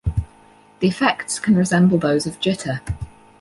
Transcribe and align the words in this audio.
The 0.79 0.87
effects 0.87 1.37
can 1.39 1.55
resemble 1.55 1.99
those 1.99 2.25
of 2.25 2.39
jitter. 2.39 2.79